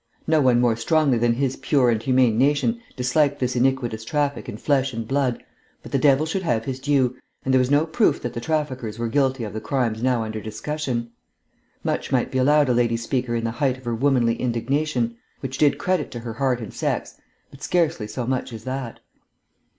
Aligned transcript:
No 0.25 0.41
one 0.41 0.59
more 0.59 0.75
strongly 0.75 1.19
than 1.19 1.33
his 1.33 1.57
pure 1.57 1.91
and 1.91 2.01
humane 2.01 2.35
nation 2.35 2.81
disliked 2.97 3.37
this 3.39 3.55
iniquitous 3.55 4.03
traffic 4.03 4.49
in 4.49 4.57
flesh 4.57 4.93
and 4.95 5.07
blood, 5.07 5.43
but 5.83 5.91
the 5.91 5.99
devil 5.99 6.25
should 6.25 6.41
have 6.41 6.65
his 6.65 6.79
due, 6.79 7.15
and 7.45 7.53
there 7.53 7.59
was 7.59 7.69
no 7.69 7.85
proof 7.85 8.19
that 8.23 8.33
the 8.33 8.41
traffickers 8.41 8.97
were 8.97 9.07
guilty 9.07 9.43
of 9.43 9.53
the 9.53 9.61
crimes 9.61 10.01
now 10.01 10.23
under 10.23 10.41
discussion. 10.41 11.11
Much 11.83 12.11
might 12.11 12.31
be 12.31 12.39
allowed 12.39 12.67
a 12.67 12.73
lady 12.73 12.97
speaker 12.97 13.35
in 13.35 13.43
the 13.43 13.51
height 13.51 13.77
of 13.77 13.85
her 13.85 13.93
womanly 13.93 14.33
indignation, 14.41 15.17
which 15.41 15.59
did 15.59 15.77
credit 15.77 16.09
to 16.09 16.21
her 16.21 16.33
heart 16.33 16.61
and 16.61 16.73
sex, 16.73 17.13
but 17.51 17.61
scarcely 17.61 18.07
so 18.07 18.25
much 18.25 18.51
as 18.51 18.63
that. 18.63 19.01